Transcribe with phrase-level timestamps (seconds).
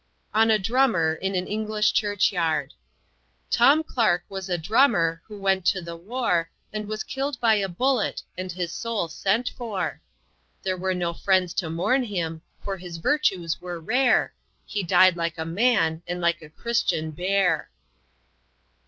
[0.33, 2.73] On a drummer, in an English church yard:
[3.51, 7.69] "Tom Clark was a drummer, who went to the war, And was killed by a
[7.69, 10.01] bullet, and his soul sent for;
[10.63, 14.33] There were no friends to mourn him, for his virtues were rare,
[14.65, 17.69] He died like a man, and like a Christian bear."